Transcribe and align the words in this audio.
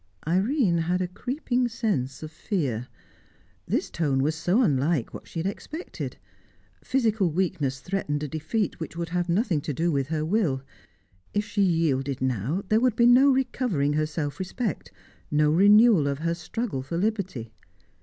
Irene 0.25 0.79
had 0.79 0.99
a 0.99 1.07
creeping 1.07 1.67
sense 1.67 2.23
of 2.23 2.31
fear. 2.31 2.87
This 3.67 3.91
tone 3.91 4.23
was 4.23 4.33
so 4.33 4.63
unlike 4.63 5.13
what 5.13 5.27
she 5.27 5.37
had 5.37 5.45
expected. 5.45 6.17
Physical 6.83 7.29
weakness 7.29 7.79
threatened 7.81 8.23
a 8.23 8.27
defeat 8.27 8.79
which 8.79 8.97
would 8.97 9.09
have 9.09 9.29
nothing 9.29 9.61
to 9.61 9.75
do 9.75 9.91
with 9.91 10.07
her 10.07 10.25
will. 10.25 10.63
If 11.35 11.45
she 11.45 11.61
yielded 11.61 12.19
now, 12.19 12.63
there 12.69 12.79
would 12.79 12.95
be 12.95 13.05
no 13.05 13.29
recovering 13.29 13.93
her 13.93 14.07
self 14.07 14.39
respect, 14.39 14.91
no 15.29 15.51
renewal 15.51 16.07
of 16.07 16.17
her 16.17 16.33
struggle 16.33 16.81
for 16.81 16.97
liberty. 16.97 17.51